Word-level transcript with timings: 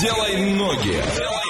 делай 0.00 0.36
ноги. 0.36 1.49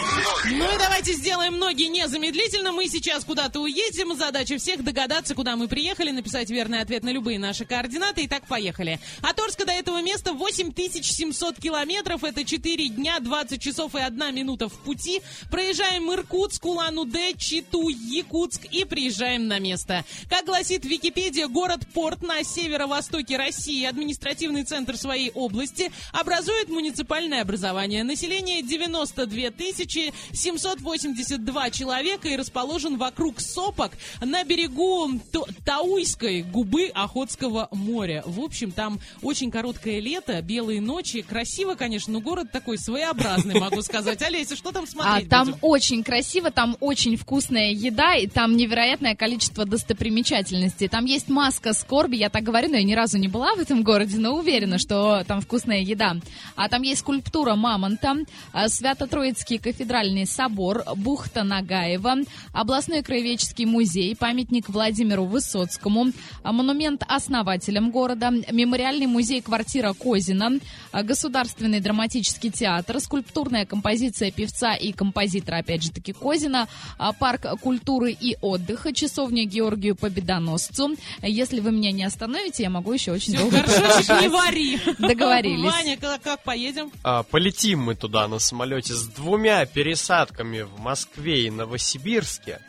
Ну 0.52 0.74
и 0.74 0.78
давайте 0.78 1.12
сделаем 1.12 1.58
ноги 1.58 1.84
незамедлительно. 1.84 2.72
Мы 2.72 2.88
сейчас 2.88 3.24
куда-то 3.24 3.60
уедем. 3.60 4.16
Задача 4.16 4.58
всех 4.58 4.82
догадаться, 4.82 5.34
куда 5.34 5.56
мы 5.56 5.68
приехали, 5.68 6.10
написать 6.10 6.50
верный 6.50 6.80
ответ 6.80 7.04
на 7.04 7.10
любые 7.10 7.38
наши 7.38 7.64
координаты. 7.64 8.24
И 8.24 8.28
так 8.28 8.46
поехали. 8.46 8.98
От 9.22 9.38
Орска 9.38 9.64
до 9.64 9.72
этого 9.72 10.02
места 10.02 10.32
8700 10.32 11.58
километров. 11.60 12.24
Это 12.24 12.44
4 12.44 12.88
дня, 12.88 13.20
20 13.20 13.62
часов 13.62 13.94
и 13.94 14.00
1 14.00 14.34
минута 14.34 14.68
в 14.68 14.78
пути. 14.80 15.22
Проезжаем 15.50 16.12
Иркутск, 16.12 16.64
Улан-Удэ, 16.64 17.34
Читу, 17.38 17.88
Якутск 17.88 18.64
и 18.66 18.84
приезжаем 18.84 19.46
на 19.46 19.58
место. 19.58 20.04
Как 20.28 20.46
гласит 20.46 20.84
Википедия, 20.84 21.46
город-порт 21.46 22.22
на 22.22 22.42
северо-востоке 22.42 23.36
России, 23.36 23.84
административный 23.84 24.64
центр 24.64 24.96
своей 24.96 25.30
области, 25.32 25.92
образует 26.12 26.68
муниципальное 26.68 27.42
образование. 27.42 28.02
Население 28.02 28.62
92 28.62 29.50
тысячи 29.50 29.99
782 30.32 31.70
человека 31.70 32.28
и 32.28 32.36
расположен 32.36 32.96
вокруг 32.96 33.40
сопок 33.40 33.92
на 34.20 34.44
берегу 34.44 35.20
Тауйской 35.64 36.42
губы 36.42 36.90
Охотского 36.94 37.68
моря. 37.70 38.22
В 38.26 38.40
общем, 38.40 38.72
там 38.72 38.98
очень 39.22 39.50
короткое 39.50 40.00
лето, 40.00 40.40
белые 40.42 40.80
ночи. 40.80 41.22
Красиво, 41.22 41.74
конечно, 41.74 42.12
но 42.12 42.20
город 42.20 42.52
такой 42.52 42.78
своеобразный, 42.78 43.60
могу 43.60 43.82
сказать. 43.82 44.22
Олеся, 44.22 44.56
что 44.56 44.72
там 44.72 44.86
смотреть? 44.86 45.26
А, 45.26 45.30
там 45.30 45.46
будем? 45.46 45.58
очень 45.62 46.02
красиво, 46.02 46.50
там 46.50 46.76
очень 46.80 47.16
вкусная 47.16 47.72
еда, 47.72 48.16
и 48.16 48.26
там 48.26 48.56
невероятное 48.56 49.14
количество 49.14 49.64
достопримечательностей. 49.64 50.88
Там 50.88 51.04
есть 51.04 51.28
маска 51.28 51.72
скорби, 51.72 52.16
я 52.16 52.30
так 52.30 52.42
говорю, 52.42 52.70
но 52.70 52.76
я 52.76 52.84
ни 52.84 52.94
разу 52.94 53.18
не 53.18 53.28
была 53.28 53.54
в 53.54 53.58
этом 53.58 53.82
городе, 53.82 54.18
но 54.18 54.34
уверена, 54.36 54.78
что 54.78 55.24
там 55.26 55.40
вкусная 55.40 55.80
еда. 55.80 56.16
А 56.56 56.68
там 56.68 56.82
есть 56.82 57.00
скульптура 57.00 57.54
мамонта, 57.54 58.16
а, 58.52 58.68
Свято-Троицкий 58.68 59.58
кафедральный 59.58 59.89
собор, 60.26 60.84
бухта 60.96 61.42
Нагаева, 61.42 62.18
областной 62.52 63.02
краеведческий 63.02 63.64
музей, 63.64 64.14
памятник 64.14 64.68
Владимиру 64.68 65.24
Высоцкому, 65.24 66.12
монумент 66.44 67.02
основателям 67.08 67.90
города, 67.90 68.30
мемориальный 68.30 69.06
музей 69.06 69.40
«Квартира 69.40 69.92
Козина», 69.92 70.60
государственный 70.92 71.80
драматический 71.80 72.50
театр, 72.50 73.00
скульптурная 73.00 73.66
композиция 73.66 74.30
певца 74.30 74.74
и 74.74 74.92
композитора, 74.92 75.56
опять 75.56 75.82
же 75.82 75.90
таки, 75.90 76.12
Козина, 76.12 76.68
парк 77.18 77.46
культуры 77.60 78.12
и 78.12 78.36
отдыха, 78.40 78.92
часовня 78.92 79.44
Георгию 79.44 79.96
Победоносцу. 79.96 80.96
Если 81.22 81.60
вы 81.60 81.72
меня 81.72 81.90
не 81.90 82.04
остановите, 82.04 82.62
я 82.62 82.70
могу 82.70 82.92
еще 82.92 83.12
очень 83.12 83.36
долго 83.36 83.62
Хорошо, 83.62 84.20
не 84.20 84.28
вари. 84.28 84.78
Договорились. 84.98 85.72
Ваня, 85.72 85.96
как, 85.96 86.22
как 86.22 86.42
поедем? 86.44 86.90
А, 87.02 87.22
полетим 87.24 87.80
мы 87.80 87.94
туда 87.96 88.28
на 88.28 88.38
самолете 88.38 88.94
с 88.94 89.06
двумя 89.06 89.66
пересадками 89.80 90.60
в 90.60 90.78
Москве 90.78 91.46
и 91.46 91.50
Новосибирске. 91.50 92.60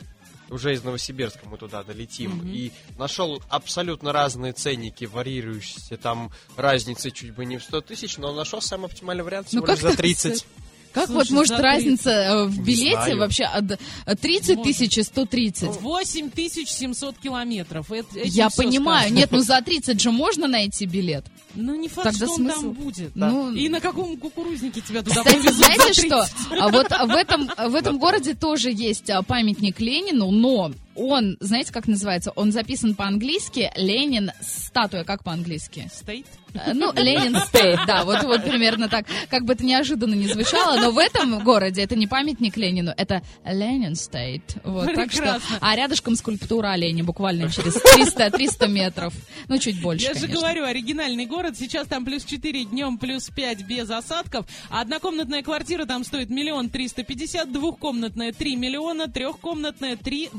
Уже 0.49 0.71
из 0.71 0.83
Новосибирска 0.85 1.41
мы 1.43 1.57
туда 1.57 1.83
долетим. 1.83 2.39
Mm-hmm. 2.39 2.53
И 2.53 2.71
нашел 2.97 3.43
абсолютно 3.49 4.13
разные 4.13 4.53
ценники, 4.53 5.03
варьирующиеся. 5.03 5.97
Там 5.97 6.31
разница 6.55 7.11
чуть 7.11 7.33
бы 7.33 7.43
не 7.43 7.57
в 7.57 7.63
100 7.63 7.81
тысяч, 7.81 8.17
но 8.17 8.33
нашел 8.33 8.61
самый 8.61 8.85
оптимальный 8.85 9.25
вариант 9.25 9.49
всего 9.49 9.65
ну, 9.65 9.73
лишь 9.73 9.81
за 9.81 9.97
30. 9.97 10.45
Как 10.93 11.07
Слушай, 11.07 11.29
вот 11.29 11.29
может 11.31 11.59
разница 11.59 12.09
э, 12.09 12.45
в 12.45 12.63
билете 12.63 13.15
вообще 13.15 13.45
от 13.45 13.79
30 14.19 14.61
тысяч 14.61 14.97
и 14.97 15.03
130? 15.03 15.81
8 15.81 16.29
тысяч 16.31 16.69
700 16.69 17.17
километров. 17.17 17.91
Это, 17.91 18.19
Я 18.23 18.49
понимаю. 18.49 19.09
Скажет. 19.09 19.17
Нет, 19.17 19.31
ну 19.31 19.39
за 19.39 19.61
30 19.61 20.01
же 20.01 20.11
можно 20.11 20.47
найти 20.47 20.85
билет. 20.85 21.25
Ну 21.55 21.75
не 21.75 21.87
факт, 21.87 22.11
Тогда 22.11 22.25
что 22.25 22.35
смысл? 22.35 22.57
он 22.69 22.75
там 22.75 22.83
будет. 22.83 23.11
Да. 23.15 23.29
Ну, 23.29 23.53
и 23.53 23.69
на 23.69 23.79
каком 23.79 24.17
кукурузнике 24.17 24.81
тебя 24.81 25.01
туда 25.01 25.23
Кстати, 25.23 25.51
знаете 25.51 25.93
что? 25.93 26.27
А 26.59 26.69
вот 26.69 26.89
в 26.89 27.15
этом, 27.15 27.49
в 27.69 27.75
этом 27.75 27.97
городе 27.97 28.33
тоже 28.33 28.71
есть 28.71 29.09
а, 29.09 29.21
памятник 29.21 29.79
Ленину, 29.79 30.31
но 30.31 30.71
он, 30.95 31.37
знаете, 31.39 31.71
как 31.71 31.87
называется? 31.87 32.31
Он 32.35 32.51
записан 32.51 32.95
по-английски. 32.95 33.71
Ленин 33.75 34.31
статуя, 34.41 35.03
как 35.03 35.23
по-английски? 35.23 35.89
Стоит? 35.93 36.25
Э, 36.53 36.73
ну, 36.73 36.91
Ленин 36.93 37.35
стоит, 37.39 37.79
да, 37.87 38.03
вот, 38.03 38.23
вот 38.23 38.43
примерно 38.43 38.89
так. 38.89 39.05
Как 39.29 39.45
бы 39.45 39.53
это 39.53 39.63
неожиданно 39.63 40.15
не 40.15 40.27
звучало, 40.27 40.79
но 40.79 40.91
в 40.91 40.97
этом 40.97 41.39
городе 41.43 41.81
это 41.81 41.95
не 41.95 42.07
памятник 42.07 42.57
Ленину, 42.57 42.93
это 42.95 43.21
Ленин 43.45 43.95
стоит. 43.95 44.57
Вот, 44.63 44.93
так 44.93 45.11
что, 45.11 45.39
а 45.59 45.75
рядышком 45.75 46.15
скульптура 46.15 46.71
оленя, 46.71 47.03
буквально 47.03 47.49
через 47.51 47.73
300, 47.73 48.31
300 48.31 48.67
метров. 48.67 49.13
Ну, 49.47 49.57
чуть 49.57 49.81
больше, 49.81 50.05
Я 50.05 50.13
конечно. 50.13 50.27
же 50.27 50.33
говорю, 50.33 50.65
оригинальный 50.65 51.25
город. 51.25 51.57
Сейчас 51.57 51.87
там 51.87 52.05
плюс 52.05 52.23
4 52.25 52.65
днем, 52.65 52.97
плюс 52.97 53.29
5 53.29 53.63
без 53.63 53.89
осадков. 53.89 54.45
Однокомнатная 54.69 55.43
квартира 55.43 55.85
там 55.85 56.03
стоит 56.03 56.29
миллион 56.29 56.69
триста 56.69 57.03
пятьдесят, 57.03 57.51
двухкомнатная 57.51 58.33
3 58.33 58.55
миллиона, 58.55 59.07
трехкомнатная 59.07 59.95
3 59.95 60.29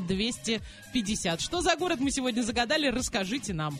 250. 0.43 1.41
Что 1.41 1.61
за 1.61 1.75
город 1.75 1.99
мы 1.99 2.11
сегодня 2.11 2.41
загадали, 2.41 2.87
расскажите 2.87 3.53
нам. 3.53 3.79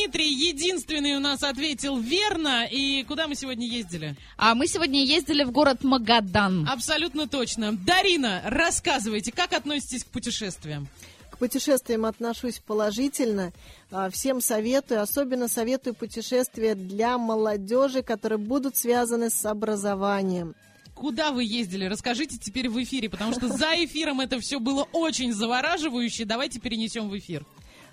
Дмитрий 0.00 0.32
единственный 0.32 1.14
у 1.14 1.20
нас 1.20 1.42
ответил 1.42 1.98
верно. 1.98 2.64
И 2.64 3.04
куда 3.04 3.28
мы 3.28 3.34
сегодня 3.34 3.66
ездили? 3.66 4.16
А 4.38 4.54
мы 4.54 4.66
сегодня 4.66 5.04
ездили 5.04 5.44
в 5.44 5.50
город 5.50 5.84
Магадан. 5.84 6.66
Абсолютно 6.66 7.28
точно. 7.28 7.74
Дарина, 7.74 8.40
рассказывайте, 8.46 9.30
как 9.30 9.52
относитесь 9.52 10.04
к 10.04 10.06
путешествиям? 10.06 10.88
К 11.30 11.36
путешествиям 11.36 12.06
отношусь 12.06 12.60
положительно. 12.60 13.52
А, 13.90 14.08
Всем 14.08 14.40
советую, 14.40 15.02
особенно 15.02 15.48
советую 15.48 15.92
путешествия 15.94 16.74
для 16.74 17.18
молодежи, 17.18 18.02
которые 18.02 18.38
будут 18.38 18.76
связаны 18.78 19.28
с 19.28 19.44
образованием. 19.44 20.54
Куда 20.94 21.30
вы 21.30 21.44
ездили? 21.44 21.84
Расскажите 21.84 22.38
теперь 22.38 22.70
в 22.70 22.82
эфире, 22.82 23.10
потому 23.10 23.32
что 23.32 23.48
за 23.48 23.84
эфиром 23.84 24.20
это 24.22 24.40
все 24.40 24.60
было 24.60 24.84
очень 24.92 25.34
завораживающе. 25.34 26.24
Давайте 26.24 26.58
перенесем 26.58 27.10
в 27.10 27.18
эфир. 27.18 27.44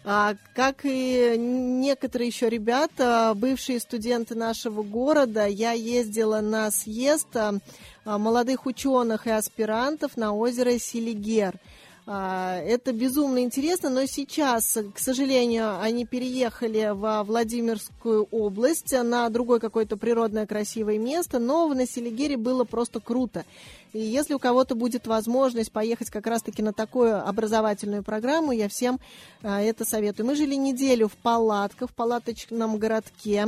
А, 0.10 0.36
Как 0.56 0.86
и 0.86 1.36
некоторые 1.38 2.30
еще 2.30 2.48
ребята, 2.48 3.34
бывшие 3.36 3.78
студенты 3.82 4.36
нашего 4.36 4.82
города, 4.82 5.46
я 5.48 5.74
ездила 5.74 6.40
на 6.40 6.72
съезд 6.72 7.28
а, 7.36 7.56
молодых 8.06 8.66
ученых 8.66 9.28
и 9.28 9.32
аспирантов 9.32 10.16
на 10.16 10.34
озеро 10.34 10.80
Селигер. 10.80 11.56
А, 12.10 12.56
Это 12.60 12.94
безумно 12.94 13.44
интересно, 13.44 13.90
но 13.90 14.06
сейчас, 14.06 14.78
к 14.94 14.98
сожалению, 14.98 15.82
они 15.82 16.06
переехали 16.06 16.94
во 16.94 17.22
Владимирскую 17.26 18.24
область 18.32 18.94
на 18.94 19.28
другое 19.28 19.60
какое-то 19.60 19.98
природное 19.98 20.48
красивое 20.48 21.00
место, 21.00 21.38
но 21.40 21.68
в 21.68 21.76
Населигере 21.76 22.38
было 22.38 22.64
просто 22.64 23.02
круто. 23.02 23.44
И 23.92 24.00
если 24.00 24.34
у 24.34 24.40
кого-то 24.40 24.74
будет 24.74 25.06
возможность 25.06 25.74
поехать 25.74 26.10
как 26.10 26.28
раз-таки 26.28 26.62
на 26.62 26.72
такую 26.72 27.28
образовательную 27.28 28.04
программу, 28.04 28.54
я 28.54 28.70
всем 28.70 29.02
а, 29.44 29.62
это 29.62 29.84
советую. 29.84 30.28
Мы 30.28 30.36
жили 30.36 30.56
неделю 30.56 31.10
в 31.10 31.18
палатках, 31.18 31.90
в 31.90 31.94
палаточном 31.94 32.78
городке. 32.78 33.48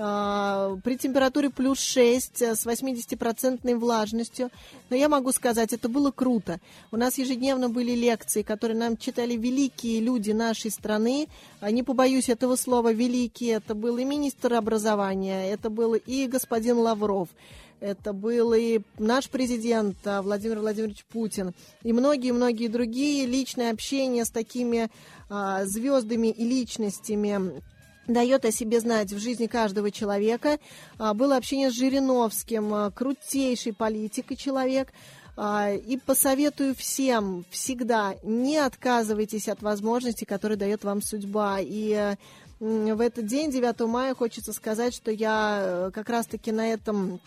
А, 0.00 0.76
При 0.84 0.96
температуре 0.96 1.50
плюс 1.50 1.80
6 1.80 2.42
э, 2.42 2.54
с 2.54 2.64
80% 2.66 3.74
влажностью. 3.76 4.50
Но 4.90 4.96
я 4.96 5.08
могу 5.08 5.32
сказать, 5.32 5.72
это 5.72 5.88
было 5.88 6.10
круто. 6.10 6.60
У 6.92 6.96
нас 6.96 7.18
ежедневно 7.18 7.68
были 7.68 7.92
лекции, 7.92 8.42
которые 8.42 8.78
нам 8.78 8.96
читали 8.96 9.34
великие 9.34 10.00
люди 10.00 10.30
нашей 10.30 10.70
страны. 10.70 11.28
А, 11.60 11.70
Не 11.70 11.82
побоюсь 11.82 12.28
этого 12.28 12.56
слова 12.56 12.92
«великие». 12.92 13.54
Это 13.54 13.74
был 13.74 13.98
и 13.98 14.04
министр 14.04 14.54
образования, 14.54 15.50
это 15.50 15.68
был 15.68 15.94
и 15.94 16.26
господин 16.26 16.78
Лавров. 16.78 17.28
Это 17.80 18.12
был 18.12 18.54
и 18.54 18.80
наш 18.98 19.28
президент 19.28 19.96
а, 20.04 20.22
Владимир 20.22 20.58
Владимирович 20.58 21.04
Путин, 21.04 21.54
и 21.82 21.92
многие-многие 21.92 22.68
другие. 22.68 23.26
Личное 23.26 23.72
общение 23.72 24.24
с 24.24 24.30
такими 24.30 24.90
а, 25.28 25.64
звездами 25.64 26.28
и 26.28 26.44
личностями 26.44 27.62
дает 28.08 28.44
о 28.44 28.50
себе 28.50 28.80
знать 28.80 29.12
в 29.12 29.18
жизни 29.18 29.46
каждого 29.46 29.90
человека. 29.90 30.58
А, 30.98 31.14
Было 31.14 31.36
общение 31.36 31.70
с 31.70 31.74
Жириновским, 31.74 32.74
а, 32.74 32.90
крутейший 32.90 33.72
политик 33.72 34.32
и 34.32 34.36
человек. 34.36 34.92
А, 35.36 35.70
И 35.72 35.98
посоветую 35.98 36.74
всем 36.74 37.44
всегда 37.50 38.16
не 38.24 38.56
отказывайтесь 38.56 39.48
от 39.48 39.62
возможностей, 39.62 40.24
которые 40.24 40.58
дает 40.58 40.82
вам 40.82 41.02
судьба. 41.02 41.58
И 41.60 42.16
в 42.60 43.00
этот 43.00 43.26
день, 43.26 43.52
9 43.52 43.86
мая, 43.86 44.16
хочется 44.16 44.52
сказать, 44.52 44.92
что 44.92 45.12
я 45.12 45.60
э, 45.62 45.90
как 45.94 46.08
раз-таки 46.08 46.50
на 46.50 46.72
этом 46.72 47.20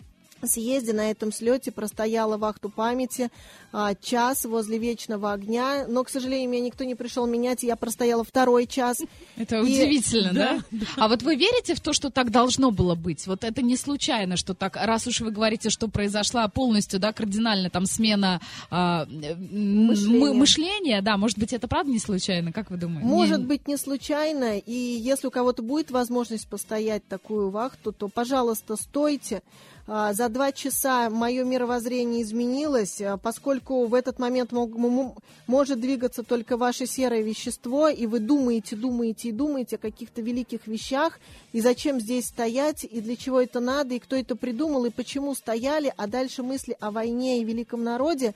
съезде, 0.46 0.92
на 0.92 1.10
этом 1.10 1.32
слете 1.32 1.70
простояла 1.72 2.36
вахту 2.36 2.68
памяти 2.70 3.30
а, 3.72 3.94
час 3.94 4.44
возле 4.44 4.78
вечного 4.78 5.32
огня, 5.32 5.86
но, 5.88 6.04
к 6.04 6.08
сожалению, 6.10 6.50
меня 6.50 6.62
никто 6.64 6.84
не 6.84 6.94
пришел 6.94 7.26
менять, 7.26 7.64
и 7.64 7.66
я 7.66 7.76
простояла 7.76 8.24
второй 8.24 8.66
час. 8.66 8.98
Это 9.36 9.56
И- 9.56 9.60
удивительно, 9.60 10.32
да? 10.32 10.58
А 10.96 11.08
вот 11.08 11.22
вы 11.22 11.36
верите 11.36 11.74
в 11.74 11.80
то, 11.80 11.92
что 11.92 12.10
так 12.10 12.30
должно 12.30 12.70
было 12.70 12.94
быть? 12.94 13.26
Вот 13.26 13.44
это 13.44 13.62
не 13.62 13.76
случайно, 13.76 14.36
что 14.36 14.54
так, 14.54 14.76
раз 14.76 15.06
уж 15.06 15.20
вы 15.20 15.30
говорите, 15.30 15.70
что 15.70 15.88
произошла 15.88 16.46
полностью, 16.48 17.00
да, 17.00 17.12
кардинально 17.12 17.70
там 17.70 17.86
смена 17.86 18.40
а, 18.70 19.06
Мышления. 19.06 20.18
мы- 20.18 20.34
мышления, 20.34 21.02
да, 21.02 21.16
может 21.16 21.38
быть, 21.38 21.52
это 21.52 21.68
правда 21.68 21.90
не 21.90 21.98
случайно, 21.98 22.52
как 22.52 22.70
вы 22.70 22.76
думаете? 22.76 23.06
Может 23.06 23.38
Не- 23.40 23.46
быть, 23.46 23.68
не 23.68 23.76
случайно, 23.76 24.58
и 24.58 24.72
если 24.72 25.26
у 25.26 25.30
кого-то 25.30 25.62
будет 25.62 25.90
возможность 25.90 26.46
постоять 26.48 27.06
такую 27.08 27.50
вахту, 27.50 27.92
то, 27.92 28.08
пожалуйста, 28.08 28.76
стойте. 28.76 29.42
А, 29.88 30.12
За 30.12 30.28
два 30.28 30.52
часа 30.52 31.10
мое 31.10 31.44
мировоззрение 31.44 32.22
изменилось, 32.22 33.00
а, 33.00 33.16
поскольку 33.16 33.86
в 33.86 33.94
этот 33.94 34.18
момент 34.20 34.52
мог- 34.52 35.18
может 35.48 35.80
двигаться 35.80 36.22
только 36.22 36.56
ваше 36.56 36.86
серое 36.86 37.22
вещество, 37.22 37.88
и 37.88 38.06
вы 38.06 38.20
думаете, 38.20 38.76
думаете 38.76 39.28
и 39.28 39.32
думаете 39.32 39.76
о 39.76 39.78
каких-то 39.78 40.22
великих 40.22 40.68
вещах, 40.68 41.18
и 41.52 41.60
зачем 41.60 42.00
здесь 42.00 42.26
стоять, 42.26 42.84
и 42.84 43.00
для 43.00 43.16
чего 43.16 43.40
это 43.40 43.58
надо, 43.60 43.94
и 43.94 43.98
кто 43.98 44.14
это 44.14 44.36
придумал, 44.36 44.84
и 44.84 44.90
почему 44.90 45.34
стояли, 45.34 45.92
а 45.96 46.06
дальше 46.06 46.42
мысли 46.44 46.76
о 46.78 46.90
войне 46.92 47.40
и 47.40 47.44
великом 47.44 47.82
народе. 47.82 48.34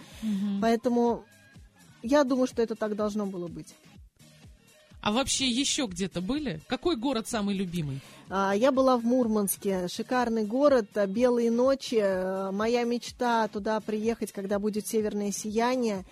Поэтому 0.61 1.23
я 2.03 2.25
думаю, 2.25 2.49
что 2.49 2.61
это 2.61 2.75
так 2.75 2.97
должно 2.97 3.25
было 3.27 3.47
быть. 3.47 3.75
А 5.07 5.13
вообще 5.13 5.47
еще 5.47 5.87
где-то 5.87 6.21
были? 6.21 6.59
Какой 6.67 6.97
город 6.97 7.29
самый 7.29 7.55
любимый? 7.55 8.01
А, 8.29 8.53
Я 8.57 8.73
была 8.73 8.97
в 8.97 9.05
Мурманске, 9.05 9.87
шикарный 9.87 10.45
город, 10.45 10.87
а, 10.97 11.07
белые 11.07 11.53
ночи. 11.53 12.01
а, 12.03 12.51
Моя 12.51 12.83
мечта 12.83 13.47
туда 13.47 13.79
приехать, 13.79 14.33
когда 14.33 14.59
будет 14.59 14.89
северное 14.89 15.31
сияние. 15.31 16.05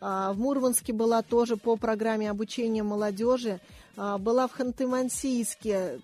А, 0.00 0.32
В 0.32 0.38
Мурманске 0.38 0.94
была 0.94 1.20
тоже 1.20 1.58
по 1.58 1.76
программе 1.76 2.30
обучения 2.30 2.82
молодежи. 2.82 3.60
Была 3.96 4.48
в 4.48 4.58
Ханты-Мансийске. 4.58 6.00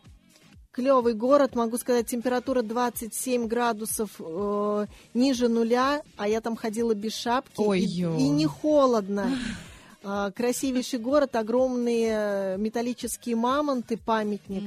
Клевый 0.71 1.15
город, 1.15 1.55
могу 1.55 1.79
сказать, 1.79 2.09
температура 2.09 2.61
27 2.61 3.47
градусов 3.47 4.11
э, 4.19 4.87
ниже 5.15 5.49
нуля, 5.49 6.03
а 6.19 6.29
я 6.29 6.43
там 6.43 6.57
ходила 6.57 6.95
без 6.95 7.15
шапки. 7.15 7.59
и, 7.59 7.65
Ой-ё. 7.65 8.19
и 8.19 8.29
не 8.29 8.45
холодно. 8.45 9.31
А, 10.07 10.31
Красивейший 10.33 10.99
город, 10.99 11.35
огромные 11.35 12.09
э, 12.13 12.57
металлические 12.59 13.37
мамонты, 13.37 13.97
памятник. 13.97 14.63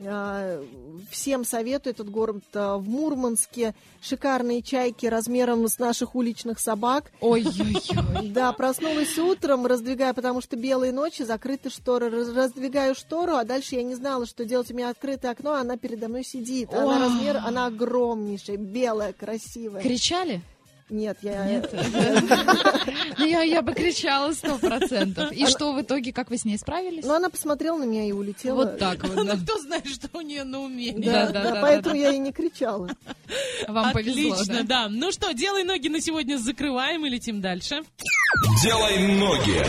А, 0.00 0.64
Всем 1.10 1.44
советую 1.44 1.92
этот 1.92 2.08
город 2.10 2.42
а, 2.54 2.76
в 2.78 2.88
Мурманске. 2.88 3.74
Шикарные 4.00 4.62
чайки 4.62 5.06
размером 5.06 5.66
с 5.68 5.78
наших 5.78 6.14
уличных 6.14 6.58
собак. 6.60 7.10
Ой-ой-ой. 7.20 8.28
Да, 8.30 8.52
проснулась 8.52 9.18
утром, 9.18 9.66
раздвигая, 9.66 10.14
потому 10.14 10.40
что 10.40 10.56
белые 10.56 10.92
ночи, 10.92 11.22
закрыты 11.22 11.68
шторы. 11.68 12.08
Раз- 12.10 12.28
Раздвигаю 12.34 12.94
штору, 12.94 13.34
а 13.34 13.44
дальше 13.44 13.74
я 13.74 13.82
не 13.82 13.94
знала, 13.94 14.24
что 14.24 14.44
делать. 14.44 14.70
У 14.70 14.74
меня 14.74 14.88
открытое 14.90 15.32
окно, 15.32 15.52
а 15.54 15.60
она 15.60 15.76
передо 15.76 16.08
мной 16.08 16.24
сидит. 16.24 16.72
Она 16.72 16.98
размер, 17.00 17.36
она 17.38 17.66
огромнейшая, 17.66 18.56
белая, 18.56 19.12
красивая. 19.12 19.82
Кричали? 19.82 20.40
Нет, 20.90 21.18
я... 21.22 21.62
Ну, 23.18 23.26
Я, 23.26 23.42
я 23.42 23.62
бы 23.62 23.74
кричала 23.74 24.32
сто 24.32 24.56
процентов. 24.58 25.32
И 25.32 25.46
что 25.46 25.72
в 25.72 25.82
итоге, 25.82 26.12
как 26.12 26.30
вы 26.30 26.38
с 26.38 26.44
ней 26.44 26.56
справились? 26.56 27.04
Ну, 27.04 27.14
она 27.14 27.28
посмотрела 27.28 27.76
на 27.76 27.84
меня 27.84 28.04
и 28.06 28.12
улетела. 28.12 28.54
Вот 28.56 28.78
так 28.78 29.02
вот. 29.02 29.26
да. 29.26 29.34
Ну, 29.34 29.42
кто 29.42 29.58
знает, 29.58 29.86
что 29.88 30.08
у 30.12 30.20
нее 30.20 30.44
на 30.44 30.60
уме. 30.60 30.92
Да, 30.96 31.26
Да, 31.26 31.32
да, 31.32 31.42
да, 31.42 31.50
да, 31.54 31.60
поэтому 31.60 31.94
да. 31.94 32.00
я 32.00 32.10
и 32.12 32.18
не 32.18 32.32
кричала. 32.32 32.88
Вам 33.66 33.92
повезло, 33.92 34.32
Отлично, 34.34 34.62
да? 34.62 34.84
да. 34.84 34.88
Ну 34.88 35.10
что, 35.12 35.32
делай 35.32 35.64
ноги 35.64 35.88
на 35.88 36.00
сегодня 36.00 36.36
закрываем 36.38 37.04
и 37.06 37.08
летим 37.08 37.40
дальше. 37.40 37.82
Делай 38.62 38.98
ноги. 39.14 39.64